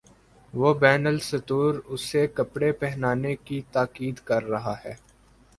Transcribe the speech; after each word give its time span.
وہ 0.53 0.73
بین 0.73 1.07
السطور 1.07 1.73
اسے 1.85 2.25
کپڑے 2.27 2.71
پہنانے 2.71 3.35
کی 3.35 3.61
تاکید 3.71 4.19
کر 4.19 4.43
رہا 4.43 4.75
ہے۔ 4.85 4.95